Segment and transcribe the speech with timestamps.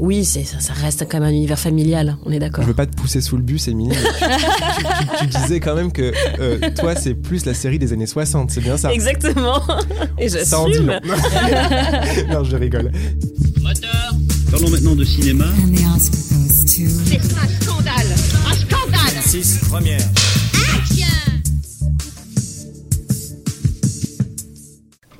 [0.00, 2.62] Oui, c'est ça, ça reste quand même un univers familial, on est d'accord.
[2.62, 3.90] Je veux pas te pousser sous le bus, Émilie.
[3.96, 7.92] tu, tu- tu- tu disais quand même que euh, toi, c'est plus la série des
[7.92, 8.92] années 60, c'est bien ça?
[8.92, 9.60] Exactement.
[10.18, 10.86] Et Ça en dit j'assume.
[11.02, 12.32] long.
[12.32, 12.92] non, je rigole.
[13.60, 14.12] Moteur
[14.50, 15.44] Parlons maintenant de cinéma.
[16.66, 18.06] C'est un scandale
[18.48, 20.00] Un scandale 6 première.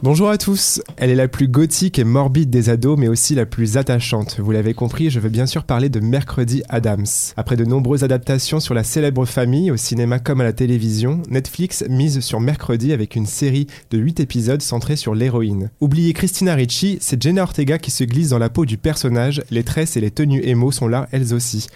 [0.01, 0.81] Bonjour à tous.
[0.97, 4.39] Elle est la plus gothique et morbide des ados, mais aussi la plus attachante.
[4.39, 7.05] Vous l'avez compris, je veux bien sûr parler de Mercredi Adams.
[7.37, 11.85] Après de nombreuses adaptations sur la célèbre famille, au cinéma comme à la télévision, Netflix
[11.91, 15.69] mise sur Mercredi avec une série de 8 épisodes centrés sur l'héroïne.
[15.81, 19.65] Oubliez Christina Ricci, c'est Jenna Ortega qui se glisse dans la peau du personnage, les
[19.65, 21.67] tresses et les tenues émo sont là elles aussi.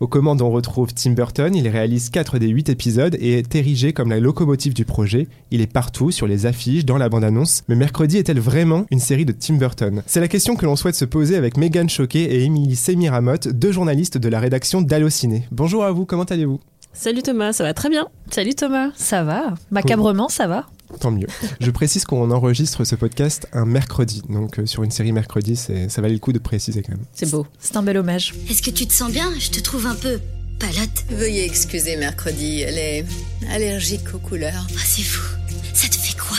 [0.00, 1.56] Aux commandes, on retrouve Tim Burton.
[1.56, 5.26] Il réalise 4 des 8 épisodes et est érigé comme la locomotive du projet.
[5.50, 7.64] Il est partout, sur les affiches, dans la bande-annonce.
[7.66, 10.04] Mais Mercredi est-elle vraiment une série de Tim Burton?
[10.06, 13.72] C'est la question que l'on souhaite se poser avec Megan Choquet et Émilie Semiramotte, deux
[13.72, 15.48] journalistes de la rédaction d'Allociné.
[15.50, 16.60] Bonjour à vous, comment allez-vous?
[16.92, 18.06] Salut Thomas, ça va très bien.
[18.30, 19.54] Salut Thomas, ça va?
[19.72, 20.66] Macabrement, ça va?
[21.00, 21.26] Tant mieux.
[21.60, 24.22] Je précise qu'on enregistre ce podcast un mercredi.
[24.28, 27.04] Donc euh, sur une série mercredi, ça valait le coup de préciser quand même.
[27.14, 27.46] C'est beau.
[27.58, 28.34] C'est un bel hommage.
[28.50, 29.30] Est-ce que tu te sens bien?
[29.38, 30.18] Je te trouve un peu
[30.58, 31.04] palote.
[31.10, 33.04] Veuillez excuser mercredi, elle est
[33.50, 34.66] allergique aux couleurs.
[34.70, 35.36] Ah, c'est fou.
[35.74, 36.36] Ça te fait quoi?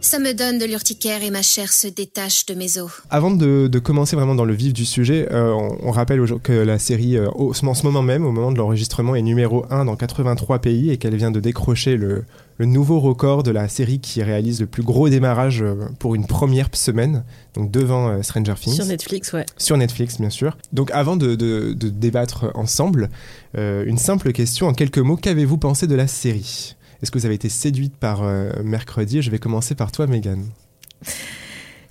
[0.00, 2.90] Ça me donne de l'urticaire et ma chair se détache de mes os.
[3.08, 6.52] Avant de, de commencer vraiment dans le vif du sujet, euh, on, on rappelle que
[6.52, 9.84] la série, euh, au- en ce moment même, au moment de l'enregistrement, est numéro 1
[9.84, 12.24] dans 83 pays et qu'elle vient de décrocher le,
[12.58, 16.26] le nouveau record de la série qui réalise le plus gros démarrage euh, pour une
[16.26, 18.74] première semaine, donc devant euh, Stranger Things.
[18.74, 19.46] Sur Netflix, ouais.
[19.56, 20.56] Sur Netflix, bien sûr.
[20.72, 23.08] Donc avant de, de- de débattre ensemble,
[23.56, 26.76] euh, une simple question en quelques mots, qu'avez-vous pensé de la série?
[27.02, 29.22] Est-ce que vous avez été séduite par euh, Mercredi?
[29.22, 30.44] Je vais commencer par toi, Megan.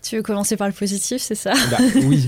[0.03, 2.25] Tu veux commencer par le positif, c'est ça Bah oui.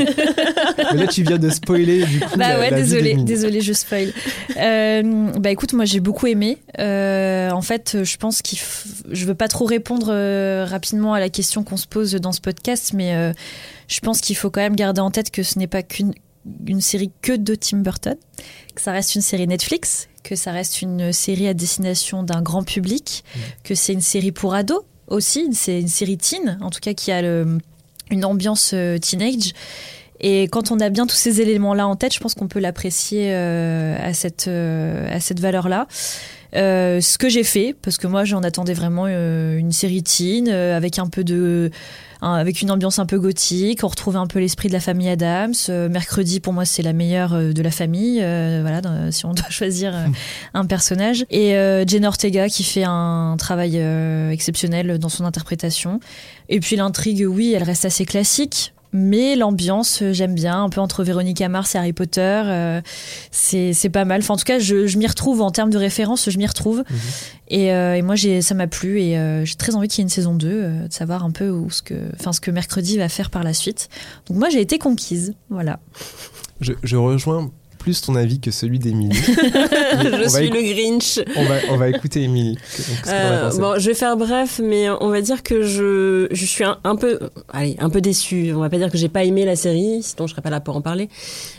[0.94, 2.38] Mais là, tu viens de spoiler du coup.
[2.38, 4.14] Bah ouais, désolé, désolé, je spoil.
[4.58, 5.02] Euh,
[5.40, 6.60] bah écoute, moi j'ai beaucoup aimé.
[6.80, 11.20] Euh, en fait, je pense qu'il, f- je veux pas trop répondre euh, rapidement à
[11.20, 13.34] la question qu'on se pose dans ce podcast, mais
[13.88, 16.14] je pense qu'il faut quand même garder en tête que ce n'est pas qu'une
[16.68, 18.16] une série que de Tim Burton,
[18.76, 22.64] que ça reste une série Netflix, que ça reste une série à destination d'un grand
[22.64, 23.24] public,
[23.64, 27.12] que c'est une série pour ados aussi, c'est une série teen, en tout cas qui
[27.14, 27.60] a le-
[28.12, 29.54] une ambiance euh, teenage.
[30.20, 33.34] Et quand on a bien tous ces éléments-là en tête, je pense qu'on peut l'apprécier
[33.34, 35.88] euh, à cette, euh, à cette valeur-là.
[36.56, 40.48] Euh, ce que j'ai fait, parce que moi j'en attendais vraiment euh, une série teen
[40.50, 41.72] euh, avec un peu de,
[42.22, 43.84] un- avec une ambiance un peu gothique.
[43.84, 45.54] On retrouve un peu l'esprit de la famille Adams.
[45.70, 48.20] Euh, mercredi pour moi c'est la meilleure euh, de la famille.
[48.22, 49.94] euh, voilà, dans- si on doit choisir
[50.54, 51.26] un personnage.
[51.32, 56.00] Et euh, Jenna Ortega qui fait un travail euh, exceptionnel dans son interprétation.
[56.50, 58.74] Et puis l'intrigue, oui, elle reste assez classique.
[58.94, 62.82] Mais l'ambiance, euh, j'aime bien, un peu entre Véronica Mars et Harry Potter, euh,
[63.32, 64.22] c'est c'est pas mal.
[64.22, 66.84] Enfin, en tout cas, je, je m'y retrouve en termes de référence, je m'y retrouve.
[67.48, 70.02] Et, euh, et moi, j'ai- ça m'a plu et euh, j'ai très envie qu'il y
[70.02, 72.52] ait une saison 2, euh, de savoir un peu où ce que, enfin, ce que
[72.52, 73.90] Mercredi va faire par la suite.
[74.28, 75.80] Donc moi, j'ai été conquise, voilà.
[76.62, 77.52] Je, je rejoins
[77.84, 79.12] plus ton avis que celui d'Émilie.
[79.22, 81.20] je suis le Grinch.
[81.36, 82.58] on, va, on va écouter Émilie.
[83.08, 86.78] Euh, bon, je vais faire bref, mais on va dire que je, je suis un,
[86.86, 87.20] un peu,
[87.52, 88.54] allez, un peu déçue.
[88.56, 90.62] On va pas dire que j'ai pas aimé la série, sinon je serais pas là
[90.62, 91.10] pour en parler.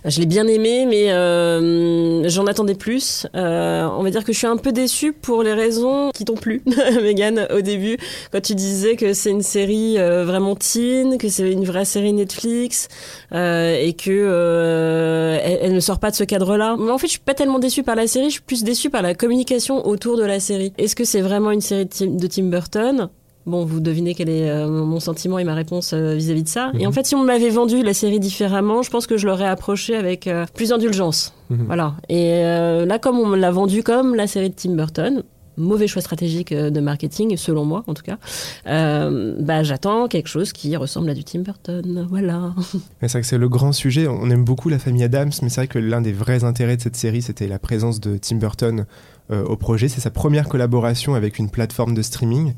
[0.06, 3.26] Je l'ai bien aimée, mais euh, j'en attendais plus.
[3.36, 6.36] Euh, on va dire que je suis un peu déçue pour les raisons qui t'ont
[6.36, 6.62] plu,
[7.02, 7.98] Megan, au début,
[8.32, 12.14] quand tu disais que c'est une série euh, vraiment teen, que c'est une vraie série
[12.14, 12.88] Netflix,
[13.30, 16.76] et que euh, elle, elle ne sort pas de ce cadre-là.
[16.78, 18.90] Mais en fait, je suis pas tellement déçue par la série, je suis plus déçue
[18.90, 20.72] par la communication autour de la série.
[20.78, 23.08] Est-ce que c'est vraiment une série de Tim, de Tim Burton?
[23.46, 26.72] Bon, vous devinez quel est euh, mon sentiment et ma réponse euh, vis-à-vis de ça.
[26.78, 29.46] Et en fait, si on m'avait vendu la série différemment, je pense que je l'aurais
[29.46, 31.34] approché avec euh, plus d'indulgence.
[31.50, 31.64] Mhm.
[31.66, 31.94] Voilà.
[32.08, 35.22] Et là, comme on me l'a vendu comme la série de Tim Burton,
[35.56, 38.18] mauvais choix stratégique euh, de marketing, selon moi en tout cas,
[38.66, 42.06] euh, bah, j'attends quelque chose qui ressemble à du Tim Burton.
[42.08, 42.54] Voilà.
[43.00, 44.08] C'est vrai que c'est le grand sujet.
[44.08, 46.82] On aime beaucoup la famille Adams, mais c'est vrai que l'un des vrais intérêts de
[46.82, 48.86] cette série, c'était la présence de Tim Burton
[49.30, 49.88] euh, au projet.
[49.88, 52.54] C'est sa première collaboration avec une plateforme de streaming.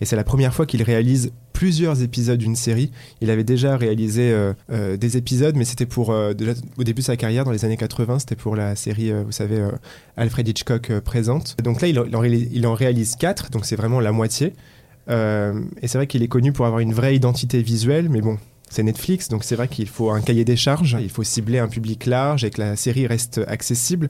[0.00, 2.90] Et c'est la première fois qu'il réalise plusieurs épisodes d'une série.
[3.20, 7.02] Il avait déjà réalisé euh, euh, des épisodes, mais c'était pour, euh, déjà au début
[7.02, 9.62] de sa carrière, dans les années 80, c'était pour la série, vous savez,
[10.16, 11.58] Alfred Hitchcock présente.
[11.62, 14.10] Donc là, il en, il en réalise- il en réalise quatre, donc c'est vraiment la
[14.10, 14.54] moitié.
[15.10, 18.38] Et c'est vrai qu'il est connu pour avoir une vraie identité visuelle, mais bon,
[18.70, 21.68] c'est Netflix, donc c'est vrai qu'il faut un cahier des charges, il faut cibler un
[21.68, 24.08] public large et que la série reste accessible.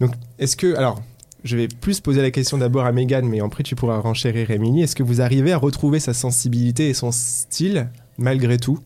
[0.00, 1.00] Donc, est-ce que, alors,
[1.44, 4.82] je vais plus poser la question d'abord à Megan, mais après tu pourras renchérir Émilie.
[4.82, 8.78] Est-ce que vous arrivez à retrouver sa sensibilité et son style malgré tout?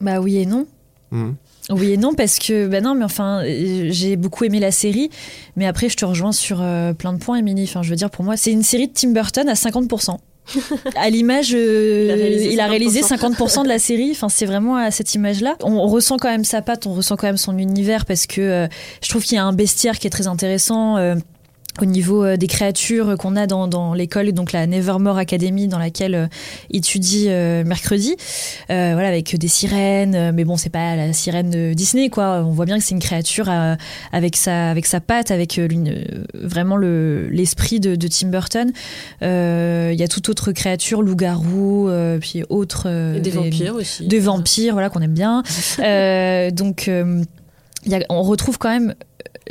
[0.00, 0.66] Bah oui et non.
[1.10, 1.36] Mhm.
[1.70, 5.10] Oui et non parce que ben non mais enfin j'ai beaucoup aimé la série
[5.56, 8.10] mais après je te rejoins sur euh, plein de points Émilie enfin je veux dire
[8.10, 10.16] pour moi c'est une série de Tim Burton à 50%.
[10.96, 13.34] à l'image euh, Il a réalisé il a réalisé 50%.
[13.34, 16.30] 50% de la série enfin c'est vraiment à cette image là on, on ressent quand
[16.30, 18.68] même sa patte on ressent quand même son univers parce que euh,
[19.02, 21.16] je trouve qu'il y a un bestiaire qui est très intéressant euh,
[21.82, 25.78] au niveau euh, des créatures qu'on a dans, dans l'école, donc la Nevermore Academy dans
[25.78, 26.26] laquelle euh,
[26.70, 28.16] étudie euh, mercredi,
[28.70, 32.42] euh, voilà avec des sirènes, mais bon c'est pas la sirène de Disney quoi.
[32.46, 33.50] On voit bien que c'est une créature
[34.12, 35.60] avec sa avec sa patte, avec
[36.34, 38.72] vraiment le l'esprit de, de Tim Burton.
[39.22, 41.90] Il y a toute autre créature, loup-garou,
[42.20, 42.86] puis autres
[43.16, 44.06] Et des vampires aussi.
[44.06, 45.42] de vampires, voilà qu'on aime bien.
[46.52, 48.94] Donc, il y a- on retrouve quand même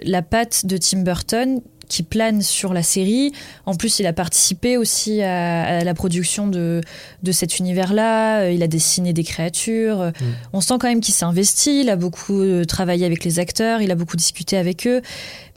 [0.03, 3.31] la patte de Tim Burton qui plane sur la série.
[3.65, 6.81] En plus, il a participé aussi à, à la production de,
[7.23, 8.41] de cet univers-là.
[8.41, 10.01] Euh, Il a dessiné des créatures.
[10.01, 10.11] Euh,
[10.53, 11.81] On sent quand même qu'il s'est investi.
[11.81, 13.81] Il a beaucoup euh, travaillé avec les acteurs.
[13.81, 15.01] Il a beaucoup discuté avec eux.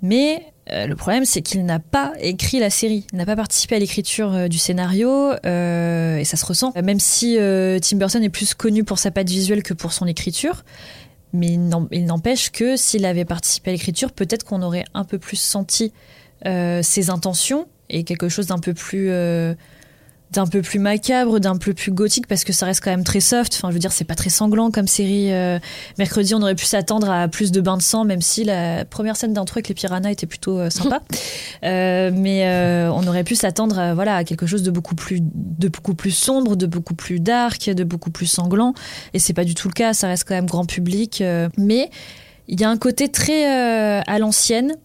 [0.03, 3.07] Mais euh, le problème, c'est qu'il n'a pas écrit la série.
[3.13, 5.33] Il n'a pas participé à l'écriture euh, du scénario.
[5.47, 6.73] euh, et ça se ressent.
[6.83, 7.37] Même si
[7.83, 10.65] Tim Burton est plus connu pour sa patte visuelle que pour son écriture.
[11.35, 11.59] Mais
[11.93, 15.93] il n'empêche que s'il avait participé à l'écriture, peut-être qu'on aurait un peu plus senti
[16.45, 19.55] ses intentions et quelque chose d'un peu plus euh,
[20.31, 23.21] d'un peu plus macabre, d'un peu plus gothique parce que ça reste quand même très
[23.21, 23.55] soft.
[23.55, 25.33] Enfin, je veux dire, c'est pas très sanglant comme série.
[25.33, 25.59] euh,
[25.97, 29.17] mercredi, on aurait pu s'attendre à plus de bains de sang, même si la première
[29.17, 31.03] scène d'intro avec les piranhas était plutôt euh, sympa.
[31.65, 35.19] Euh, mais euh, on aurait pu s'attendre à, voilà, à quelque chose de beaucoup plus
[35.21, 38.75] de beaucoup plus sombre, de beaucoup plus dark, de beaucoup plus sanglant.
[39.13, 39.93] Et c'est pas du tout le cas.
[39.93, 41.21] Ça reste quand même grand public.
[41.21, 41.91] euh, mais
[42.47, 44.77] il y a un côté très euh, à l'ancienne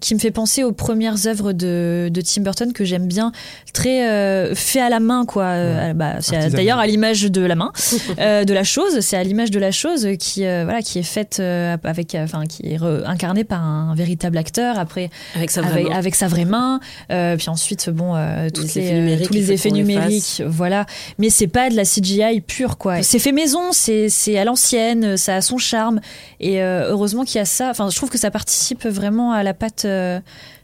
[0.00, 3.32] qui me fait penser aux premières œuvres de, de Tim Burton que j'aime bien,
[3.72, 5.44] très euh, fait à la main quoi.
[5.44, 7.72] Euh, bah, c'est d'ailleurs à l'image de la main,
[8.18, 9.00] euh, de la chose.
[9.00, 12.46] C'est à l'image de la chose qui euh, voilà qui est faite euh, avec, enfin
[12.46, 14.78] qui est incarnée par un véritable acteur.
[14.78, 15.96] Après Avec sa vraie avec, main.
[15.96, 16.80] avec sa vraie main.
[17.10, 20.86] Euh, puis ensuite, bon, euh, toutes Les les, effets numériques tous les effets voilà.
[21.18, 23.02] Mais c'est pas de la CGI pure, quoi.
[23.02, 26.00] C'est fait maison, c'est c'est à l'ancienne, ça a son charme.
[26.40, 27.70] Et euh, heureusement qu'il y a ça.
[27.70, 29.79] Enfin, je trouve que ça participe vraiment à la patte.
[29.84, 30.20] Euh,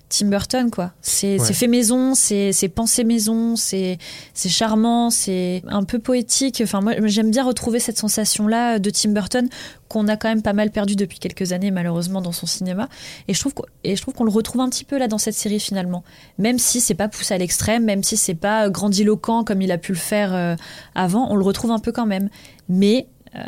[0.09, 0.93] Tim Burton, quoi.
[1.03, 1.53] C'est Ouais.
[1.53, 3.99] fait maison, c'est pensé maison, c'est
[4.35, 6.61] charmant, c'est un peu poétique.
[6.63, 9.49] Enfin, moi, j'aime bien retrouver cette sensation-là de Tim Burton
[9.89, 12.89] qu'on a quand même pas mal perdu depuis quelques années, malheureusement, dans son cinéma.
[13.27, 16.05] Et je trouve qu'on, le retrouve un petit peu là dans cette série finalement.
[16.39, 19.79] Même si c'est pas poussé à l'extrême, même si c'est pas grandiloquent comme il a
[19.79, 20.55] pu le faire euh,
[20.95, 22.29] avant, on le retrouve un peu quand même.
[22.69, 23.41] Mais euh,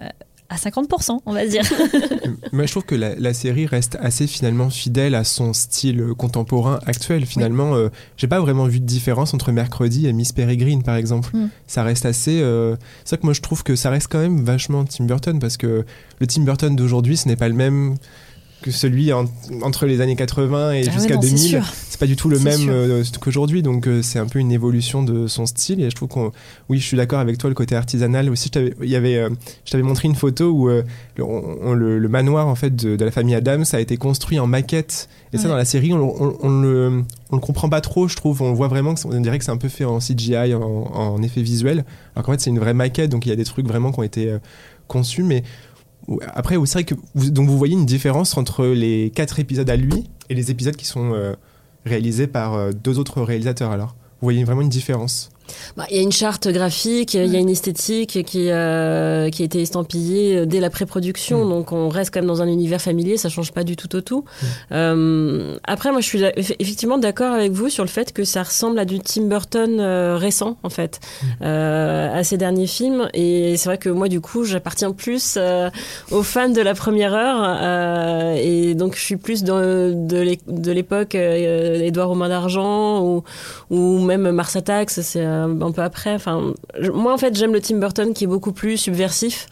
[0.50, 1.62] à 50%, on va dire.
[2.52, 6.80] Moi, je trouve que la, la série reste assez finalement fidèle à son style contemporain
[6.86, 7.26] actuel.
[7.26, 11.36] Finalement, euh, j'ai pas vraiment vu de différence entre Mercredi et Miss Peregrine, par exemple.
[11.36, 11.48] Mm.
[11.66, 12.40] Ça reste assez.
[12.40, 15.38] euh, C'est ça que moi je trouve que ça reste quand même vachement Tim Burton
[15.38, 15.84] parce que
[16.18, 17.96] le Tim Burton d'aujourd'hui, ce n'est pas le même
[18.60, 19.26] que celui en-
[19.62, 21.38] entre les années 80 et Ah jusqu'à non, c'est 2000.
[21.48, 21.64] sûr.
[21.88, 25.02] C'est pas du tout le même euh, qu'aujourd'hui, donc euh, c'est un peu une évolution
[25.02, 25.80] de son style.
[25.80, 26.32] Et je trouve qu'on,
[26.68, 28.46] oui, je suis d'accord avec toi, le côté artisanal aussi.
[28.46, 29.30] Je t'avais, avait, euh,
[29.64, 30.84] je t'avais montré une photo où le,
[31.20, 34.38] on- on- le, le manoir en fait de, de la famille Adams a été construit
[34.40, 35.08] en maquette.
[35.32, 38.08] Et ça, dans la série, on, on, le, on le comprend pas trop.
[38.08, 40.54] Je trouve, on voit vraiment que on dirait que c'est un peu fait en CGI,
[40.54, 41.84] en, en effet visuel.
[42.16, 44.00] Alors qu'en fait, c'est une vraie maquette, donc il y a des trucs vraiment qui
[44.00, 44.36] ont été
[44.88, 45.42] conçus, mais
[46.34, 49.76] après, c'est vrai que vous, donc vous voyez une différence entre les quatre épisodes à
[49.76, 51.34] lui et les épisodes qui sont euh,
[51.84, 53.70] réalisés par euh, deux autres réalisateurs.
[53.70, 55.30] Alors, vous voyez vraiment une différence.
[55.76, 59.42] Bah, Il y a une charte graphique, il y a une esthétique qui, euh, qui
[59.42, 61.48] a été estampillée dès la pré-production, Mm.
[61.48, 64.00] donc on reste quand même dans un univers familier, ça change pas du tout au
[64.00, 64.24] tout.
[64.72, 68.42] Euh, après, moi, je suis eff- effectivement d'accord avec vous sur le fait que ça
[68.42, 71.00] ressemble à du Tim Burton euh, récent, en fait,
[71.42, 73.08] euh, à ses derniers films.
[73.14, 75.70] Et c'est vrai que moi, du coup, j'appartiens plus euh,
[76.10, 80.40] aux fans de la première heure, euh, et donc je suis plus dans, de l'é-
[80.46, 83.22] de l'époque euh, Édouard Romain d'Argent ou
[83.70, 86.14] ou même Mars Attacks, c'est euh, un peu après.
[86.14, 86.54] Enfin,
[86.92, 89.46] moi en fait j'aime le Tim Burton qui est beaucoup plus subversif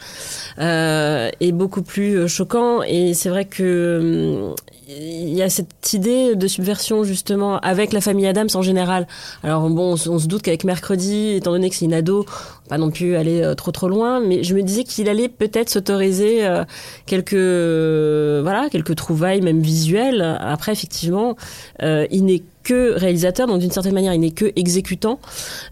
[0.59, 2.83] euh, et beaucoup plus euh, choquant.
[2.83, 4.55] Et c'est vrai que
[4.89, 9.09] il y a cette idée de subversion justement avec la famille Adams en général.
[9.43, 12.25] Alors bon, on, se- doute qu'avec Mercredi, étant donné que c'est une ado,
[12.69, 15.71] pas non plus aller euh, trop trop loin, mais je me disais qu'il allait peut-être
[15.71, 16.65] s'autoriser euh,
[17.05, 20.23] quelques voilà quelques trouvailles même visuelles.
[20.41, 21.37] Après effectivement,
[21.83, 25.19] euh, il n'est que réalisateur, donc d'une certaine manière, il n'est que exécutant.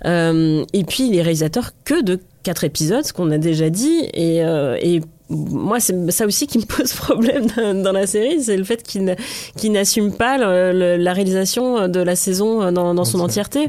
[0.05, 4.09] Et puis, il est réalisateur que de quatre épisodes, ce qu'on a déjà dit.
[4.13, 5.01] Et, et
[5.35, 7.47] moi, c'est ça aussi qui me pose problème
[7.83, 9.17] dans, la série, c'est le fait qu'il n'a-
[9.57, 13.69] qu'il n'assume pas le- le- la réalisation de la saison dans, dans son entièreté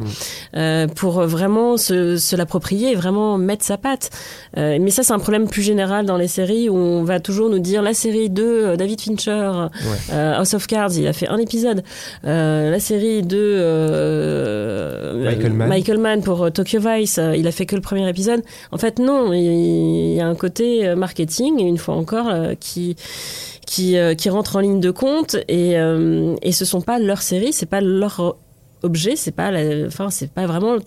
[0.56, 4.10] euh, pour vraiment se, se l'approprier et vraiment mettre sa patte.
[4.58, 7.50] Euh, mais ça, c'est un problème plus général dans les séries où on va toujours
[7.50, 9.52] nous dire la série de euh, David Fincher,
[10.14, 11.84] euh, House of Cards, il a fait un épisode.
[12.24, 15.70] La série de euh, Michael Mann.
[15.70, 18.42] Michael Mann pour Tokyo Vice, il a fait que le premier épisode.
[18.72, 20.96] En fait, non, il il y a un côté euh,
[21.56, 22.96] marketing, une fois encore, euh, qui
[23.66, 27.24] qui, euh, qui rentre en ligne de compte et, euh, et ce sont pas leurs
[27.24, 28.36] séries, c'est pas leur
[28.84, 30.78] objet, c'est pas, la- enfin, pas vraiment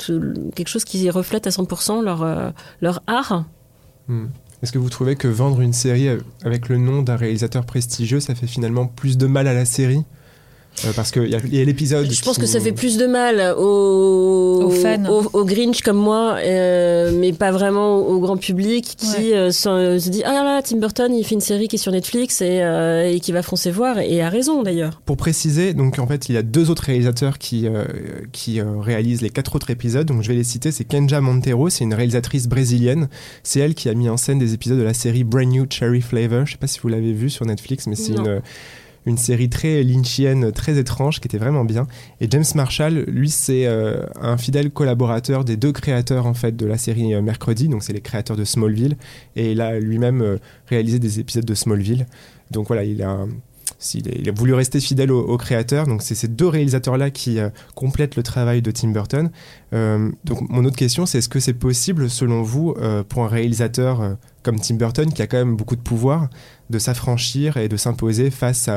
[0.55, 3.45] quelque chose qui reflète à 100% leur, leur art.
[4.07, 4.27] Hmm.
[4.63, 6.09] Est-ce que vous trouvez que vendre une série
[6.45, 10.05] avec le nom d'un réalisateur prestigieux, ça fait finalement plus de mal à la série?
[10.85, 12.11] Euh, Parce qu'il y y a l'épisode.
[12.11, 15.05] Je pense que ça fait plus de mal aux, Aux fans.
[15.11, 19.99] aux, aux Grinch comme moi, euh, mais pas vraiment au, grand public qui euh, se,
[19.99, 22.41] se dit Ah là là, Tim Burton, il fait une série qui est sur Netflix
[22.41, 25.01] et, euh, et qui va foncer voir, et a raison d'ailleurs.
[25.05, 27.85] Pour préciser, donc en fait, il y a deux autres réalisateurs qui, euh,
[28.33, 30.07] qui euh, réalisent les quatre autres épisodes.
[30.07, 30.73] Donc je vais les citer.
[30.73, 33.09] C'est Kenja Montero, c'est une réalisatrice brésilienne.
[33.43, 36.01] C'est elle qui a mis en scène des épisodes de la série Brand New Cherry
[36.01, 36.47] Flavor.
[36.47, 38.41] Je sais pas si vous l'avez vu sur Netflix, mais c'est une
[39.09, 41.87] une série très lynchienne, très étrange, qui était vraiment bien.
[42.21, 46.67] Et James Marshall, lui, c'est euh, un fidèle collaborateur des deux créateurs en fait de
[46.67, 47.69] la série euh, Mercredi.
[47.69, 48.97] Donc c'est les créateurs de Smallville.
[49.35, 50.37] Et il a lui-même euh,
[50.67, 52.07] réalisé des épisodes de Smallville.
[52.51, 53.27] Donc voilà, il a
[54.35, 55.87] voulu rester fidèle au, au créateur.
[55.87, 57.39] Donc c'est ces deux réalisateurs-là qui
[57.75, 59.31] complètent le travail de Tim Burton.
[59.73, 62.75] Donc mon autre question, c'est est-ce que c'est possible, selon vous,
[63.11, 66.31] pour un réalisateur comme Tim Burton, qui a quand même beaucoup de pouvoir,
[66.71, 68.69] de s'affranchir et de s'imposer face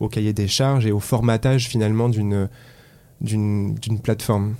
[0.00, 2.48] au cahier des charges et au formatage finalement d'une
[3.20, 4.54] d'une d'une plateforme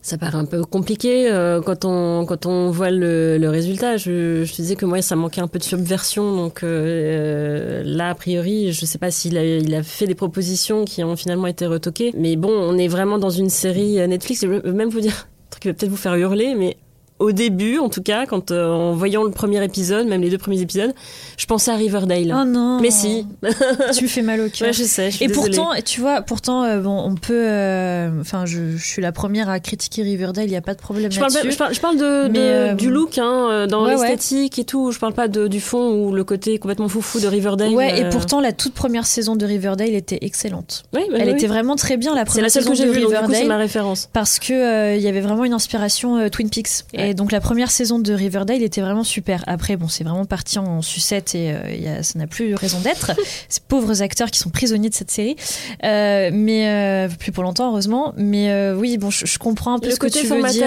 [0.00, 3.98] Ça paraît un peu compliqué euh, quand, on, quand on voit le, le résultat.
[3.98, 6.34] Je, je te disais que moi, ça manquait un peu de subversion.
[6.34, 10.14] Donc euh, là, a priori, je ne sais pas s'il a, il a fait des
[10.14, 12.14] propositions qui ont finalement été retoquées.
[12.16, 14.40] Mais bon, on est vraiment dans une série euh, Netflix.
[14.42, 16.78] Je vais même vous dire un truc qui va peut-être vous faire hurler, mais
[17.18, 20.38] au début, en tout cas, quand euh, en voyant le premier épisode, même les deux
[20.38, 20.92] premiers épisodes,
[21.36, 22.32] je pensais à Riverdale.
[22.36, 22.78] Oh non.
[22.80, 23.26] Mais si.
[23.96, 24.68] tu me fais mal au cœur.
[24.68, 25.10] Ouais, je sais.
[25.10, 25.56] je suis Et désolée.
[25.56, 27.34] pourtant, tu vois, pourtant, euh, bon, on peut.
[27.48, 30.44] euh, Enfin, je, je suis la première à critiquer Riverdale.
[30.46, 32.70] Il y a pas de problème Je parle, pas- je parle, je parle de, Mais,
[32.70, 34.10] de- du look, hein, dans ouais, ouais.
[34.10, 34.92] l'esthétique et tout.
[34.92, 37.70] Je parle pas de, du fond ou le côté complètement foufou de Riverdale.
[37.72, 40.84] Ouais, et pourtant, la toute première saison de Riverdale était excellente.
[40.92, 41.34] bah Elle oui.
[41.34, 43.16] était vraiment très bien, la C'est première la seule saison que j'ai vue, coup, c'est
[43.16, 43.46] Riverdale.
[43.48, 44.08] ma référence.
[44.12, 47.10] parce que il y avait vraiment une inspiration Twin Peaks Ouais.
[47.10, 50.58] et donc la première saison de Riverdale était vraiment super après bon c'est vraiment parti
[50.58, 53.12] en sucette et euh, il y a, ça n'a plus raison d'être
[53.48, 55.36] ces pauvres acteurs qui sont prisonniers de cette série
[55.84, 59.78] Euh, mais euh, plus pour longtemps heureusement mais euh, oui bon je, je comprends un
[59.78, 60.66] peu Le ce que tu veux dire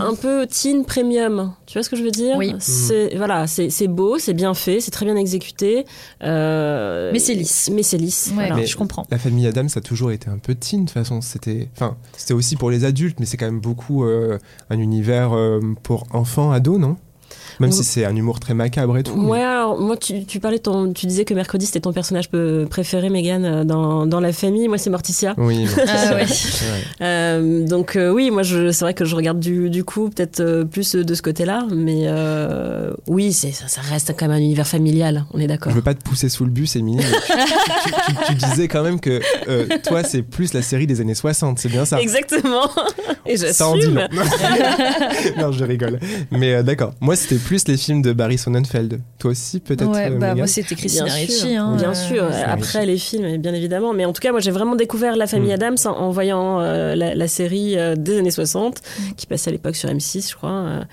[0.00, 2.54] un peu teen premium, tu vois ce que je veux dire Oui.
[2.58, 5.84] C'est voilà, c'est c'est beau, c'est bien fait, c'est très bien exécuté.
[6.22, 7.70] euh, Mais c'est lisse.
[7.72, 8.28] Mais c'est lisse.
[8.28, 8.56] ouais, voilà.
[8.56, 11.20] Mais- je comprends La famille Adams a toujours été un peu teen de toute façon.
[11.20, 14.38] C'était, enfin, c'était aussi pour les adultes, mais c'est quand même beaucoup euh,
[14.70, 16.96] un univers euh, pour enfants, ados, non?
[17.60, 19.12] Même si c'est un humour très macabre et tout.
[19.12, 22.28] Ouais, alors moi tu, tu parlais ton, tu disais que mercredi c'était ton personnage
[22.70, 24.68] préféré, Megan, euh, dans, dans la famille.
[24.68, 25.34] Moi c'est Morticia.
[25.38, 25.64] Oui.
[25.76, 26.24] bon, Ah ouais.
[27.00, 30.40] Euh, donc euh, oui, moi je, c'est vrai que je regarde du, du coup peut-être
[30.40, 34.40] euh, plus de ce côté-là, mais euh, oui, c'est ça, ça reste quand même un
[34.40, 35.24] univers familial.
[35.34, 35.70] On est d'accord.
[35.72, 37.04] Je veux pas te pousser sous le bus, Émilie.
[37.04, 41.00] tu, tu- tu- tu disais quand même que euh, toi, c'est plus la série des
[41.00, 42.68] années 60, c'est bien ça Exactement.
[43.26, 43.94] Et Ça en dit j'assume.
[44.12, 44.22] long.
[45.38, 45.98] non, je rigole.
[46.30, 46.94] Mais euh, d'accord.
[47.00, 49.00] Moi, c'était plus les films de Barry Sonnenfeld.
[49.18, 51.94] Toi aussi, peut-être ouais euh, bah moi c'était Christina Bien Ricci sûr, hein, bien euh,
[51.94, 52.28] sûr.
[52.32, 52.86] c'est Après Ricci.
[52.86, 53.92] les films, bien évidemment.
[53.92, 55.54] Mais en tout cas, moi, j'ai vraiment découvert la famille Mm.
[55.54, 58.80] Adams en, en voyant euh, la, la série euh, des années 60,
[59.16, 60.84] qui passait à l'époque sur M6, je crois, euh,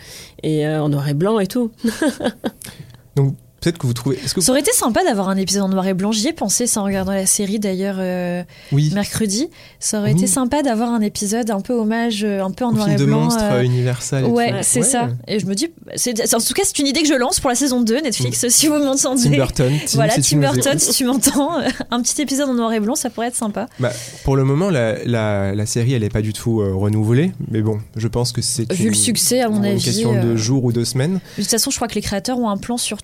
[0.43, 1.71] et euh, en noir et blanc et tout.
[3.15, 4.20] Donc, peut-être que vous trouvez.
[4.25, 6.82] Ça aurait été sympa d'avoir un épisode en noir et blanc j'y ai pensé ça
[6.82, 9.50] en regardant la série d'ailleurs euh, oui, mercredi.
[9.79, 10.17] Ça aurait Oui.
[10.20, 12.98] été sympa d'avoir un épisode un peu hommage, euh, un peu en au noir film
[12.98, 13.22] et de blanc.
[13.22, 14.25] monstres euh, Universal.
[14.25, 15.10] et Ouais, c'est ça.
[15.27, 17.55] Et je me dis, en tout cas, c'est une idée que je lance pour la
[17.55, 19.24] saison 2, Netflix, si vous m'entendez.
[19.24, 19.74] Tim Burton.
[19.86, 21.58] Tim, voilà, si Tim Burton, si tu m'entends,
[21.91, 23.67] un petit épisode en noir et blanc, ça pourrait être sympa.
[23.79, 23.91] Bah,
[24.24, 27.32] pour le moment, la, la, la série, elle n'est pas du tout euh, renouvelée.
[27.50, 28.72] Mais bon, je pense que c'est.
[28.74, 31.20] Vu une- le succès, à mon une avis, question de jours ou de semaines.
[31.38, 32.98] De toute façon, je crois que les créateurs ont un plan sur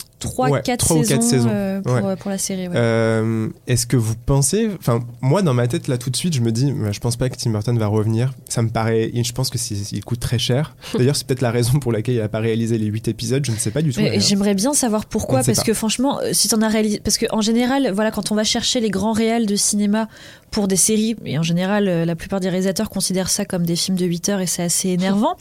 [0.50, 1.50] 3-4 Ouais, trois ou saisons, quatre saisons.
[1.52, 2.16] euh, pour, Ouais.
[2.16, 2.68] pour la série.
[2.68, 2.74] ouais.
[2.76, 6.42] Euh, Est-ce que vous pensez, enfin moi dans ma tête là tout de suite je
[6.42, 8.34] me dis, je pense pas que Tim Burton va revenir.
[8.48, 9.58] Ça me paraît, je pense que
[9.94, 10.76] il coûte très cher.
[10.98, 13.46] D'ailleurs c'est peut-être la raison pour laquelle il a pas réalisé les 8 épisodes.
[13.46, 14.02] Je ne sais pas du tout.
[14.18, 15.64] J'aimerais bien savoir pourquoi, parce pas.
[15.64, 18.80] que franchement, euh, si t'en as réalisé, parce qu'en général, voilà, quand on va chercher
[18.80, 20.08] les grands réals de cinéma
[20.52, 23.98] pour des séries, et en général, la plupart des réalisateurs considèrent ça comme des films
[23.98, 25.36] de 8 heures et c'est assez énervant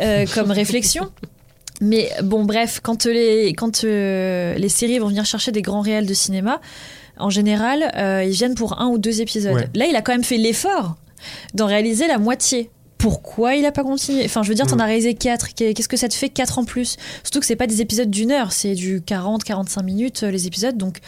[0.00, 1.10] euh, comme réflexion.
[1.82, 6.06] Mais bon, bref, quand les, quand, euh, les séries vont venir chercher des grands réels
[6.06, 6.60] de cinéma,
[7.18, 9.52] en général, euh, ils viennent pour un ou deux épisodes.
[9.54, 9.68] Ouais.
[9.74, 10.96] Là, il a quand même fait l'effort
[11.54, 12.70] d'en réaliser la moitié.
[12.98, 14.22] Pourquoi il a pas continué?
[14.24, 14.80] Enfin, je veux dire, t'en Mm.
[14.80, 15.54] as réalisé 4.
[15.54, 16.96] Qu'est-ce que ça te fait 4 en plus?
[17.24, 20.76] Surtout que c'est pas des épisodes d'une heure, c'est du 40-45 minutes euh, les épisodes,
[20.76, 20.98] donc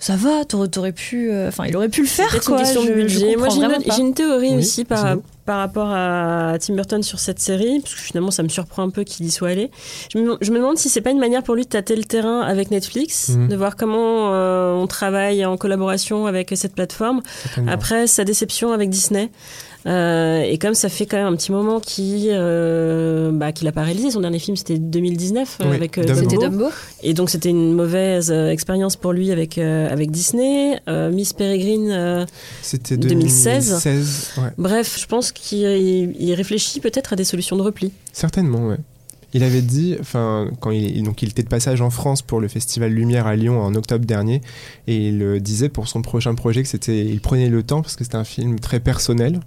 [0.00, 1.30] ça va, t'aurais pu.
[1.30, 2.56] euh, Enfin, il aurait pu le faire, quoi.
[2.56, 3.36] une question je- de je budget.
[3.36, 5.16] Moi, comprends j'ai une, théorie Oui, aussi par.
[5.44, 8.90] Par rapport à Tim Burton sur cette série, parce que finalement, ça me surprend un
[8.90, 9.70] peu qu'il y soit allé.
[10.12, 12.04] Je me, je me demande si c'est pas une manière pour lui de tâter le
[12.04, 13.48] terrain avec Netflix, Mhm.
[13.48, 17.22] de voir comment euh, on travaille en collaboration avec cette plateforme.
[17.66, 19.30] Après sa déception avec Disney.
[19.84, 23.72] Euh, et comme ça fait quand même un petit moment qu'il euh, bah, qu'il a
[23.72, 26.20] pas réalisé son dernier film, c'était 2019 euh, Oui, avec euh, Dumbo.
[26.20, 26.66] C'était Dumbo.
[27.02, 30.78] Et donc c'était une mauvaise euh, expérience pour lui avec euh, avec Disney.
[30.88, 31.90] Euh, Miss Peregrine.
[31.90, 32.24] euh,
[32.62, 33.68] C'était 2016.
[33.70, 34.30] 2016.
[34.38, 34.50] ouais.
[34.56, 37.92] bref, je pense qu'il il réfléchit peut-être à des solutions de repli.
[38.12, 38.76] Certainement, ouais.
[39.34, 42.48] Il avait dit, enfin, quand il, donc il était de passage en France pour le
[42.48, 44.42] festival Lumière à Lyon en octobre dernier,
[44.86, 48.04] et il disait pour son prochain projet que c'était, il prenait le temps parce que
[48.04, 49.40] c'était un film très personnel.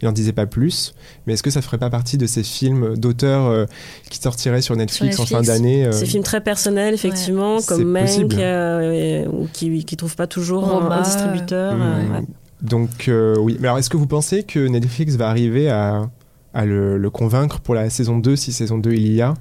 [0.00, 0.94] Il n'en disait pas plus,
[1.26, 3.66] mais est-ce que ça ferait pas partie de ces films d'auteurs euh,
[4.10, 8.34] qui sortiraient sur Netflix, en fin d'année euh, Ces films très personnels, effectivement, comme Mank,
[8.34, 11.74] euh, ou qui qui trouvent pas toujours un- Roma, un, distributeur.
[11.74, 12.22] Ouais.
[12.62, 16.08] Donc euh, oui, mais alors est-ce que vous pensez que Netflix va arriver à,
[16.54, 19.34] à le, le convaincre pour la saison 2 si saison 2 il y a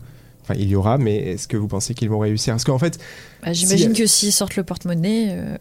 [0.44, 2.53] Enfin, il y aura, mais est-ce que vous pensez qu'ils vont réussir?
[2.56, 2.98] Parce qu'en fait,
[3.46, 5.56] Bah, J'imagine Si- que s'ils sortent le porte-monnaie, euh,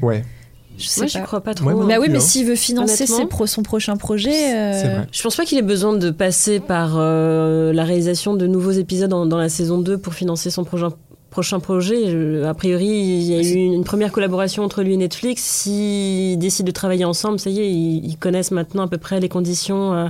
[0.00, 0.24] ouais,
[0.78, 1.66] je sais Moi, je crois pas trop.
[1.66, 2.20] Ouais, Bah oui, plus, mais hein.
[2.20, 5.06] s'il veut financer ses pro- son prochain projet, euh, c'est vrai.
[5.12, 9.10] Je pense pas qu'il ait besoin de passer par euh, la réalisation de nouveaux épisodes
[9.10, 10.92] dans, dans la saison 2 pour financer son prochain
[11.28, 12.10] prochain projet.
[12.10, 15.42] Je- a priori, il y a eu une, une première collaboration entre lui et Netflix.
[15.42, 19.20] S'ils décident de travailler ensemble, ça y est, ils, ils connaissent maintenant à peu près
[19.20, 20.08] les conditions euh,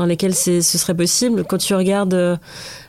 [0.00, 1.44] dans lesquelles c'est- ce serait possible.
[1.44, 2.36] Quand tu regardes euh,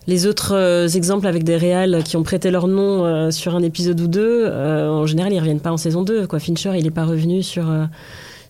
[0.07, 3.61] les autres euh, exemples avec des réals qui ont prêté leur nom euh, sur un
[3.61, 6.25] épisode ou deux, en général, ils reviennent pas en saison 2.
[6.27, 6.39] Quoi.
[6.39, 7.65] Fincher, il est pas revenu sur...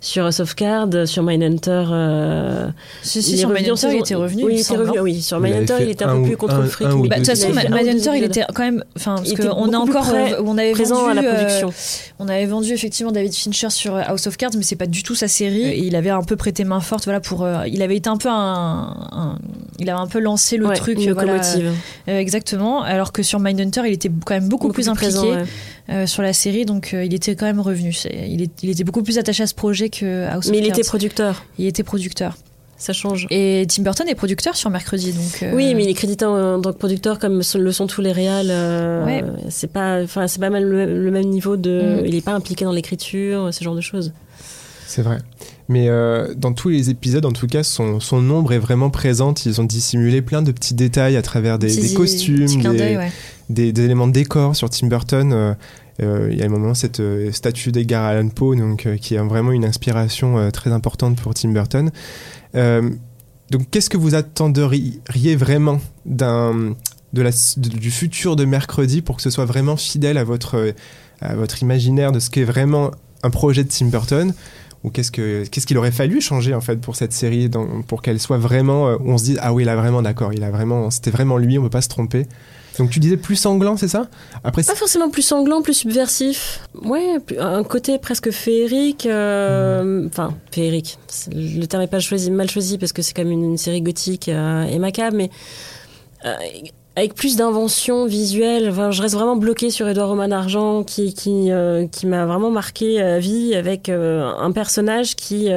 [0.03, 2.67] sur Softcard, sur Mindhunter, euh,
[3.03, 4.43] si, si, il sur Mindhunter, il était revenu.
[4.45, 4.99] Oui, il il était revenu.
[4.99, 6.87] Oui, sur Il Mindhunter, fait il était un un peu plus contre un- le fric.
[6.87, 8.83] Bah, de toute façon, il Mindhunter, il était quand même.
[8.97, 10.09] Enfin, parce Il qu'on a encore.
[10.13, 11.73] euh, on avait présent vendu, à la euh, production.
[12.17, 15.03] on avait vendu effectivement David Fincher sur euh, House of Cards, mais c'est pas du
[15.03, 15.65] tout sa série.
[15.65, 17.43] Et il avait un peu prêté main forte, voilà, pour.
[17.43, 18.33] euh, il avait été un peu un.
[19.11, 19.37] un-
[19.79, 20.99] il avait un peu lancé le Ouais, truc.
[20.99, 21.71] une voilà, locomotive.
[22.09, 22.81] euh, exactement.
[22.81, 25.43] Alors que sur Mindhunter, il était quand même beaucoup, plus impliqué présent, ouais.
[25.91, 27.93] Euh, sur la série, donc euh, il était quand même revenu.
[28.13, 30.67] Il, est- il était beaucoup plus attaché à ce projet que House Mais of il
[30.69, 30.79] Cards.
[30.79, 32.37] était producteur, Il était producteur.
[32.77, 33.27] ça change.
[33.29, 35.43] Et Tim Burton est producteur sur mercredi, donc.
[35.43, 38.01] euh, Oui, mais il est crédité en, en tant que producteur comme le sont tous
[38.01, 38.47] les réals.
[38.49, 39.23] euh, Ouais.
[39.49, 42.01] C'est pas, enfin, c'est pas mal le, le même niveau de.
[42.01, 42.05] Mm.
[42.07, 44.13] Il est pas impliqué dans l'écriture, ce genre de choses.
[44.87, 45.19] C'est vrai.
[45.69, 49.45] Mais euh, dans tous les épisodes, en tout cas, son, son ombre est vraiment présente.
[49.45, 53.11] Ils ont dissimulé plein de petits détails à travers des, costumes, des, d'œil, ouais.
[53.49, 55.31] des- des éléments de décor sur Tim Burton.
[55.31, 55.53] Euh,
[55.99, 59.51] Il y a moment cette euh, statue d'Edgar Allan Poe, donc euh, qui est vraiment
[59.51, 61.91] une inspiration euh, très importante pour Tim Burton.
[62.55, 62.89] Euh,
[63.49, 66.75] donc, qu'est-ce que vous attenderiez vraiment d'un
[67.13, 70.71] de la, du futur de mercredi pour que ce soit vraiment fidèle à votre euh,
[71.19, 72.91] à votre imaginaire de ce qu'est vraiment
[73.23, 74.33] un projet de Tim Burton?
[74.83, 77.49] Ou qu'est-ce que qu'est-ce qu'il aurait fallu changer en fait pour cette série
[77.87, 80.49] pour qu'elle soit vraiment euh, on se dise ah oui là vraiment d'accord il a
[80.49, 82.25] vraiment c'était vraiment lui on peut pas se tromper
[82.79, 84.07] donc tu disais plus sanglant c'est ça
[84.43, 86.61] après Pas forcément plus sanglant, plus subversif.
[86.83, 89.05] Ouais, un côté presque féerique.
[89.05, 90.97] euh, Enfin, féerique.
[91.33, 93.81] Le terme est pas choisi, mal choisi parce que c'est quand même une, une série
[93.81, 95.29] gothique euh, et macabre, mais
[96.25, 96.33] euh,
[96.95, 98.69] avec plus d'invention visuelle.
[98.69, 101.49] Enfin, je reste vraiment bloquée sur Edouard Roman Argent qui, qui,
[101.91, 105.49] qui m'a vraiment marqué à vie avec un personnage qui.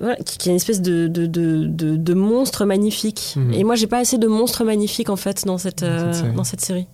[0.00, 3.34] Voilà, qui, qui est une espèce de, de, de, de, de monstre magnifique.
[3.36, 3.52] Mhm.
[3.54, 6.12] Et moi, j'ai pas assez de monstres magnifiques en fait dans cette, Dans cette euh,
[6.12, 6.32] série.
[6.34, 6.86] dans cette série.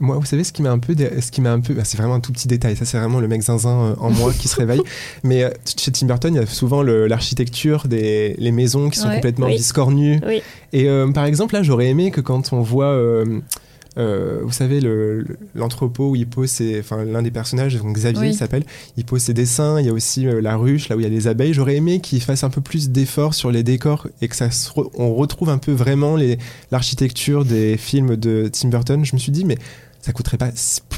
[0.00, 1.96] Moi, vous savez, ce qui m'a un peu, ce qui m'a un peu, bah, c'est
[1.96, 2.74] vraiment un tout petit détail.
[2.74, 4.82] Ça, c'est vraiment le mec zinzin euh, en moi qui se réveille.
[5.22, 8.98] Mais euh, chez Tim Burton, il y a souvent le- l'architecture des les maisons qui
[8.98, 9.14] sont Ouais.
[9.16, 9.56] complètement Oui.
[9.56, 10.20] biscornues.
[10.26, 10.42] Oui.
[10.72, 13.40] Et euh, par exemple, là, j'aurais aimé que quand on voit, euh,
[13.98, 17.94] euh, vous savez, le- le- l'entrepôt où il pose ses, enfin, l'un des personnages, donc
[17.94, 18.28] Xavier, Oui.
[18.30, 18.64] il s'appelle,
[18.96, 19.78] il pose ses dessins.
[19.80, 21.52] Il y a aussi euh, la ruche, là où il y a les abeilles.
[21.52, 24.70] J'aurais aimé qu'il fasse un peu plus d'efforts sur les décors et que ça, se
[24.70, 26.16] re- on retrouve un peu vraiment
[26.70, 29.04] l'architecture des films de Tim Burton.
[29.04, 29.58] Je me suis dit, mais
[30.02, 30.50] ça coûterait pas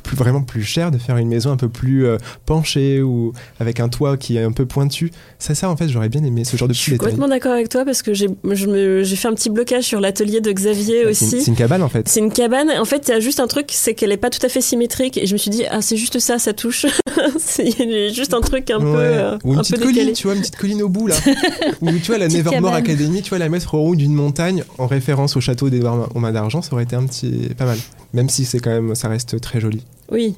[0.03, 3.79] plus, vraiment plus cher de faire une maison un peu plus euh, penchée ou avec
[3.79, 5.13] un toit qui est un peu pointu.
[5.39, 7.53] Ça, ça en fait, j'aurais bien aimé ce genre de Je petits suis complètement d'accord
[7.53, 11.11] avec toi parce que j'ai je fait un petit blocage sur l'atelier de Xavier Bah,
[11.15, 11.41] C'est aussi.
[11.43, 12.09] c'est une cabane en fait.
[12.09, 12.71] C'est une cabane.
[12.79, 14.61] En fait, il y a juste un truc, c'est qu'elle est pas tout à fait
[14.61, 15.19] symétrique.
[15.19, 16.87] Et je me suis dit, ah, c'est juste ça, ça touche.
[17.39, 20.13] c'est juste un truc un peu, euh, Ou une un petite peu colline, décalé.
[20.15, 21.17] tu vois, une petite colline au bout là.
[21.83, 22.73] Ou tu vois, la Nevermore.
[22.75, 26.21] Academy, tu vois, la mettre au haut d'une montagne en référence au château d'Edouard aux
[26.21, 27.51] mains d'argent, ça aurait été un petit.
[27.57, 27.79] pas mal.
[28.13, 29.85] Même si c'est quand même, ça reste très joli.
[30.11, 30.37] Oui.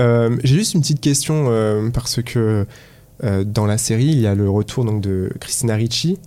[0.00, 2.66] Euh, J'ai juste une petite question euh, parce que
[3.24, 6.18] euh, dans la série, il y a le retour donc de Christina Ricci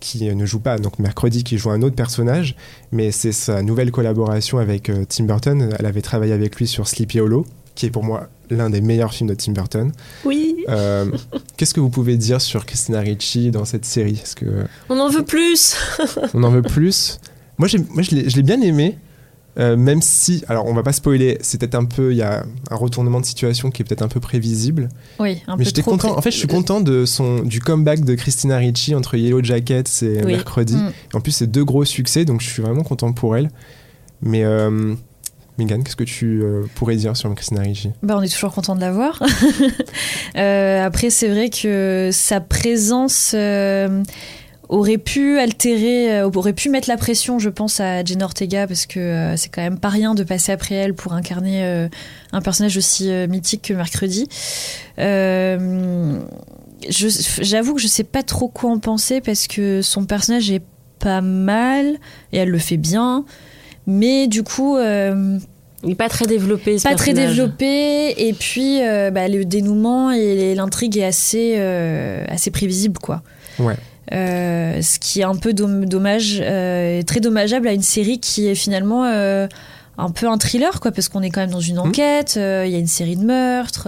[0.00, 2.56] qui ne joue pas donc mercredi qui joue un autre personnage
[2.90, 7.20] mais c'est sa nouvelle collaboration avec Tim Burton elle avait travaillé avec lui sur Sleepy
[7.20, 9.92] Hollow qui est pour moi l'un des meilleurs films de Tim Burton
[10.24, 10.64] Oui.
[10.70, 11.04] Euh,
[11.58, 14.18] qu'est-ce que vous pouvez dire sur Christina Ricci dans cette série?
[14.22, 15.76] Est-ce que On en veut plus.
[16.32, 17.20] on en veut plus?
[17.58, 18.96] Moi, j'ai- moi je l'ai je l'ai bien aimé
[19.58, 22.44] euh, même si, alors on va pas spoiler, c'est peut-être un peu, il y a
[22.70, 24.88] un retournement de situation qui est peut-être un peu prévisible.
[25.18, 26.16] Oui, un mais peu j'étais trop content.
[26.16, 30.02] En fait, je suis content de son du comeback de Christina Ricci entre Yellow Jackets
[30.02, 30.32] et Oui.
[30.32, 30.76] Mercredi.
[30.76, 30.92] Mm.
[31.14, 33.50] En plus, c'est deux gros succès, donc je suis vraiment content pour elle.
[34.22, 34.94] Mais euh,
[35.58, 37.90] Megan, qu'est-ce que tu euh, pourrais dire sur Christina Ricci?
[38.04, 39.20] Bah, on est toujours content de la voir.
[40.34, 43.34] Après, c'est vrai que sa présence
[44.70, 48.86] aurait pu altérer, euh, aurait pu mettre la pression, je pense, à Jenna Ortega, parce
[48.86, 51.88] que euh, c'est quand même pas rien de passer après elle pour incarner euh,
[52.32, 54.28] un personnage aussi euh, mythique que Mercredi.
[54.98, 56.20] Euh,
[56.88, 60.62] J'avoue que je sais pas trop quoi en penser, parce que son personnage est
[60.98, 61.96] pas mal,
[62.32, 63.24] et elle le fait bien.
[63.86, 65.36] Mais du coup, euh,
[65.82, 66.78] Il est pas très développé.
[66.78, 72.24] Ce pas très développé et puis euh, bah, le dénouement et l'intrigue est assez euh,
[72.28, 73.22] assez prévisible quoi
[73.58, 73.76] Ouais.
[74.12, 78.48] Euh, ce qui est un peu dom- dommage euh, très dommageable à une série qui
[78.48, 79.46] est finalement euh,
[79.98, 82.72] un peu un thriller quoi parce qu'on est quand même dans une enquête euh, il
[82.72, 83.86] y a une série de meurtres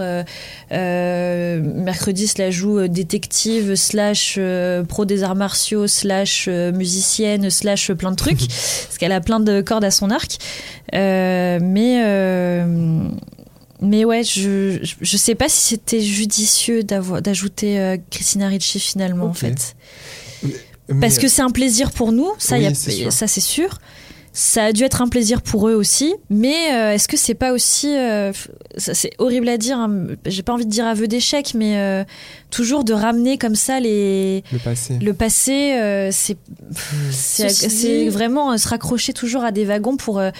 [0.71, 4.39] mercredi se la joue détective slash
[4.87, 9.61] pro des arts martiaux slash musicienne slash plein de trucs parce qu'elle a plein de
[9.61, 10.37] cordes à son arc.
[10.93, 12.03] Mais
[13.83, 18.79] mais ouais, je, je, je sais pas si c'était judicieux d'avoir d'ajouter euh, Christina Ricci
[18.79, 19.75] finalement en fait.
[20.89, 23.11] Mais, Parce que c'est un plaisir pour nous, ça, Oui, y a- c'est sûr.
[23.13, 23.77] ça c'est sûr.
[24.35, 27.53] Ça a dû être un plaisir pour eux aussi, mais euh, est-ce que c'est pas
[27.53, 28.31] aussi, euh,
[28.77, 32.03] c'est horrible à dire, hein, j'ai pas envie de dire aveu d'échec, mais euh,
[32.49, 34.97] toujours de ramener comme ça les, le passé.
[34.99, 36.37] le passé, euh, c'est
[37.11, 40.31] c'est vraiment euh, se raccrocher toujours à des wagons pour euh,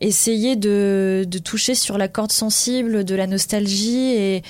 [0.00, 4.42] essayer de, de toucher sur la corde sensible de la nostalgie et,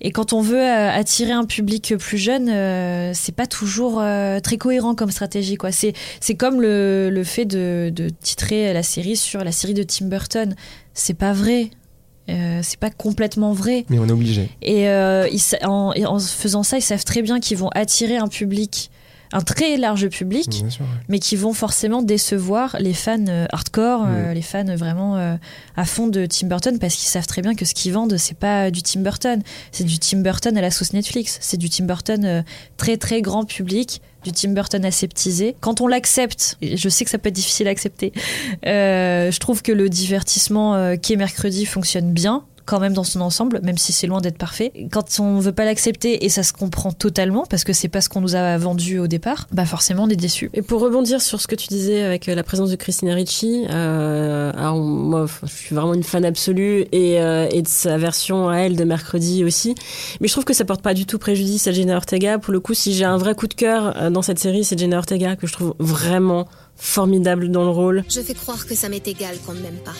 [0.00, 4.40] et quand on veut euh, attirer un public plus jeune, euh, c'est pas toujours euh,
[4.40, 5.56] très cohérent comme stratégie.
[5.56, 5.70] quoi.
[5.72, 9.82] C'est c'est comme le, le fait de, de titrer la série sur la série de
[9.84, 10.54] Tim Burton.
[10.94, 11.70] C'est pas vrai.
[12.30, 13.84] Euh, c'est pas complètement vrai.
[13.90, 14.48] Mais on est obligé.
[14.62, 18.16] Et, euh, ils en, et en faisant ça, ils savent très bien qu'ils vont attirer
[18.16, 18.91] un public,
[19.32, 20.84] un très large public, Bien sûr.
[20.84, 20.90] ouais.
[21.08, 25.36] mais qui vont forcément décevoir les fans euh, hardcore, euh, les fans vraiment euh,
[25.76, 28.36] à fond de Tim Burton, parce qu'ils savent très bien que ce qu'ils vendent, c'est
[28.36, 31.84] pas du Tim Burton, c'est du Tim Burton à la sauce Netflix, c'est du Tim
[31.84, 32.44] Burton
[32.76, 35.56] très très grand public, du Tim Burton aseptisé.
[35.60, 38.12] Quand on l'accepte, je sais que ça peut être difficile à accepter,
[38.66, 43.04] euh, je trouve que le divertissement euh, qui est mercredi fonctionne bien quand même dans
[43.04, 44.72] son ensemble, même si c'est loin d'être parfait.
[44.90, 48.08] Quand on veut pas l'accepter, et ça se comprend totalement, parce que c'est pas ce
[48.08, 50.50] qu'on nous a vendu au départ, bah forcément on est déçu.
[50.54, 53.64] Et pour rebondir sur ce que tu disais avec euh, la présence de Christina Ricci,
[53.70, 58.48] euh, alors moi je suis vraiment une fan absolue et, euh, et de sa version
[58.48, 59.74] à elle de mercredi aussi.
[60.20, 62.38] Mais je trouve que ça porte pas du tout préjudice à Jenna Ortega.
[62.38, 64.98] Pour le coup, si j'ai un vrai coup de cœur dans cette série, c'est Jenna
[64.98, 68.04] Ortega que je trouve vraiment formidable dans le rôle.
[68.08, 69.94] Je fais croire que ça m'est égal qu'on ne m'aime pas.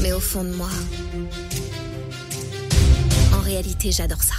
[0.00, 0.70] Mais au fond de moi,
[3.34, 4.34] en réalité, j'adore ça.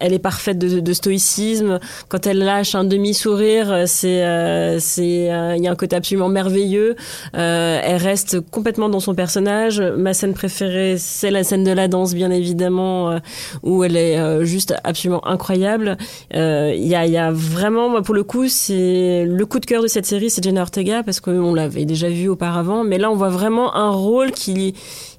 [0.00, 1.80] Elle est parfaite de, de stoïcisme.
[2.08, 5.96] Quand elle lâche un demi-sourire, euh, c'est, euh, c'est, euh, il y a un côté
[5.96, 6.94] absolument merveilleux.
[7.34, 9.80] Euh, elle reste complètement dans son personnage.
[9.80, 13.18] Ma scène préférée, c'est la scène de la danse, bien évidemment, euh,
[13.62, 15.96] où elle est euh, juste absolument incroyable.
[16.32, 19.66] Il y, a, il y a vraiment, moi, pour le coup, c'est le coup de
[19.66, 23.10] cœur de cette série, c'est Jenna Ortega parce qu'on l'avait déjà vu auparavant, mais là,
[23.10, 24.74] on voit vraiment un rôle qui,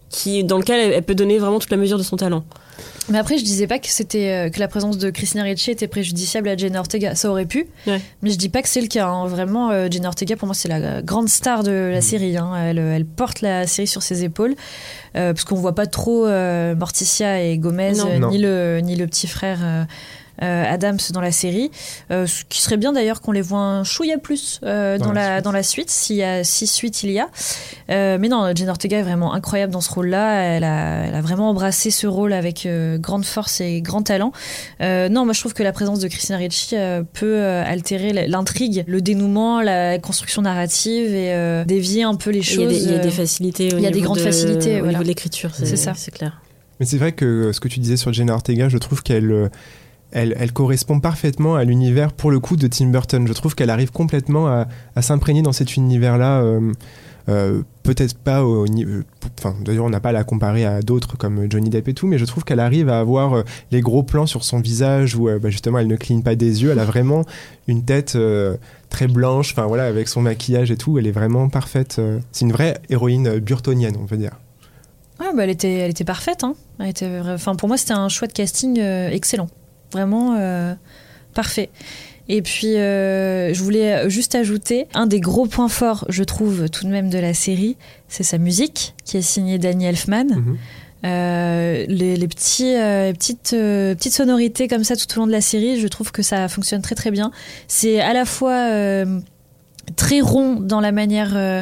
[0.10, 2.44] qui, dans lequel elle peut donner vraiment toute la mesure de son talent.
[3.10, 5.88] Mais après, je disais pas que c'était euh, que la présence de Christina Ricci était
[5.88, 7.16] préjudiciable à Jenna Ortega.
[7.16, 8.00] Ça aurait pu, Ouais.
[8.22, 9.08] mais je dis pas que c'est le cas.
[9.08, 9.28] hein.
[9.28, 12.38] Vraiment, euh, Jenna Ortega pour moi c'est la grande star de la série.
[12.38, 12.52] hein.
[12.56, 14.56] Elle, elle porte la série sur ses épaules
[15.16, 18.08] euh, parce qu'on voit pas trop euh, Morticia et Gomez, Non.
[18.10, 18.30] euh, Non.
[18.32, 19.60] ni le ni le petit frère.
[20.42, 21.72] Euh, Adams dans la série.
[22.12, 25.12] Euh, ce qui serait bien d'ailleurs qu'on les voit un chouïa plus euh, dans, Dans
[25.14, 27.28] la dans la suite, s'il y a six suites il y a.
[27.90, 30.42] Euh, mais non, Jen Ortega est vraiment incroyable dans ce rôle-là.
[30.44, 34.32] Elle a, elle a vraiment embrassé ce rôle avec euh, grande force et grand talent.
[34.82, 38.28] Euh, non, moi je trouve que la présence de Christina Ricci euh, peut euh, altérer
[38.28, 42.66] l'intrigue, le dénouement, la construction narrative et euh, dévier un peu les Il y, choses.
[42.66, 43.74] a des, il y a des facilités.
[43.74, 44.90] au il y a des niveau grandes de- facilités, Au voilà.
[44.92, 45.94] niveau de l'écriture, C'est ça.
[45.96, 46.42] C'est clair.
[46.80, 49.50] Mais c'est vrai que ce que tu disais sur Jenna Ortega, je trouve qu'elle euh,
[50.12, 53.28] elle, correspond parfaitement à l'univers, pour le coup, de Tim Burton.
[53.28, 54.68] Je trouve qu'elle arrive complètement à,
[55.02, 56.42] s'imprégner dans cet univers-là.
[56.42, 56.72] euh,
[57.28, 59.02] euh, Peut-être pas au niveau.
[59.40, 62.06] Enfin, d'ailleurs, on n'a pas à la comparer à d'autres comme Johnny Depp et tout,
[62.08, 65.28] mais je trouve qu'elle arrive à avoir euh, les gros plans sur son visage où
[65.28, 66.72] euh, bah, justement elle ne cligne pas des yeux.
[66.72, 67.24] Elle a vraiment
[67.68, 68.58] une tête euh,
[68.90, 71.00] très blanche, enfin voilà, avec son maquillage et tout.
[71.00, 71.96] Elle est vraiment parfaite.
[72.00, 74.34] euh, C'est une vraie héroïne euh, burtonienne, on peut dire.
[75.20, 76.44] Ouais, bah, elle, était, elle était parfaite.
[76.44, 76.54] Hein.
[76.80, 79.48] Elle était, enfin, pour moi, c'était un choix de casting euh, excellent.
[79.92, 80.74] Vraiment euh,
[81.34, 81.70] parfait.
[82.28, 86.86] Et puis, euh, je voulais juste ajouter un des gros points forts, je trouve, tout
[86.86, 87.76] de même de la série,
[88.08, 90.26] c'est sa musique, qui est signée Danny Elfman.
[90.26, 90.58] Mhm.
[91.06, 95.32] Euh, les, les petits, euh, petites, euh, petites sonorités comme ça tout au long de
[95.32, 97.32] la série, je trouve que ça fonctionne très très bien.
[97.68, 99.06] C'est à la fois
[99.96, 101.62] très rond dans la manière euh,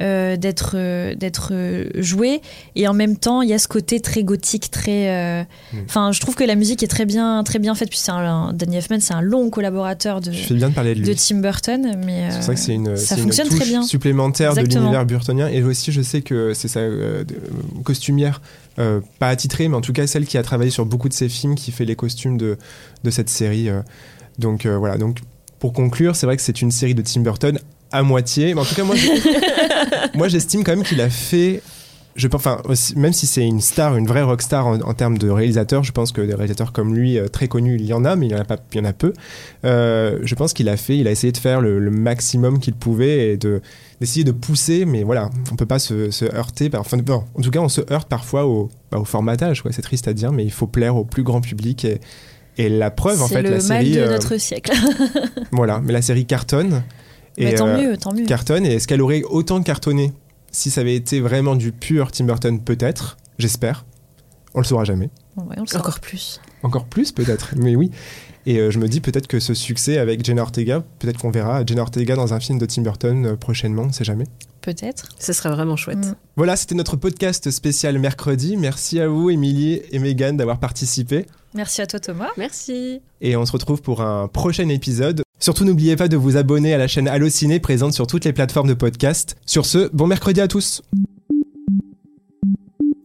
[0.00, 1.52] euh, d'être euh, d'être
[1.96, 2.40] joué
[2.76, 5.76] et en même temps il y a ce côté très gothique très euh, Mm.
[5.86, 8.16] enfin je trouve que la musique est très bien très bien faite puis c'est un,
[8.18, 11.08] un- Danny Elfman c'est un long collaborateur de, Je bien de parler de lui.
[11.08, 13.82] de Tim Burton mais C'est vrai que c'est une, ça une fonctionne touche très bien
[13.82, 15.48] supplémentaire de l'univers burtonien.
[15.48, 16.80] Et aussi, je sais que c'est sa
[17.84, 18.40] costumière,
[18.76, 21.54] pas attitrée, mais en tout cas celle qui a travaillé sur beaucoup de ses films,
[21.54, 22.56] qui fait les costumes de,
[23.04, 23.68] de cette série.
[24.38, 24.96] Donc voilà.
[24.98, 25.18] Donc
[25.58, 27.58] pour conclure, c'est vrai que c'est une série de Tim Burton
[27.90, 28.54] à moitié.
[28.54, 28.94] Mais en tout cas, moi,
[30.14, 31.62] moi j'estime quand même qu'il a fait.
[32.16, 32.60] Je, pense- enfin,
[32.96, 36.10] même si c'est une star, une vraie rockstar en, en termes de réalisateur, je pense
[36.10, 38.34] que des réalisateurs comme lui, euh, très connus, il y en a, mais il y
[38.34, 39.12] en a, pas, il y en a peu.
[39.64, 42.74] Euh, je pense qu'il a fait, il a essayé de faire le, le maximum qu'il
[42.74, 43.60] pouvait et de
[44.00, 46.70] d'essayer de pousser, mais voilà, on peut pas se, se heurter.
[46.70, 49.70] par- Enfin, bon, en tout cas, on se heurte parfois au, bah, au formatage, quoi.
[49.72, 52.00] C'est triste à dire, mais il faut plaire au plus grand public et,
[52.58, 54.72] et la preuve, en c'est fait, le la mal série, de euh, notre siècle
[55.52, 56.82] voilà, mais la série cartonne.
[57.38, 58.66] mais tant euh, mieux tant mieux cartonne.
[58.66, 60.12] Et est-ce qu'elle aurait autant cartonné
[60.50, 62.60] si ça avait été vraiment du pur Tim Burton?
[62.60, 63.86] Peut-être, j'espère.
[64.54, 65.08] On le saura jamais.
[65.36, 65.84] Ouais, on le saura.
[65.84, 66.40] Encore plus.
[66.64, 67.92] Encore plus peut-être, mais oui.
[68.48, 71.64] Et euh, je me dis peut-être que ce succès avec Jenna Ortega, peut-être qu'on verra
[71.66, 74.24] Jenna Ortega dans un film de Tim Burton euh, prochainement, on sait jamais.
[74.62, 75.98] peut-être Ce serait vraiment chouette.
[75.98, 76.14] Mm.
[76.36, 78.56] Voilà, c'était notre podcast spécial mercredi.
[78.56, 81.26] Merci à vous, Émilie et Megan, d'avoir participé.
[81.54, 83.00] Merci à toi Thomas Merci.
[83.20, 85.22] Et on se retrouve pour un prochain épisode.
[85.40, 88.68] Surtout, n'oubliez pas de vous abonner à la chaîne Allociné, présente sur toutes les plateformes
[88.68, 89.36] de podcast.
[89.46, 90.82] Sur ce, bon mercredi à tous.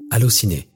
[0.09, 0.67] Allociné,